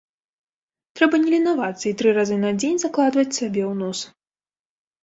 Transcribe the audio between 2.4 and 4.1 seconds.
на дзень закладваць сабе у нос.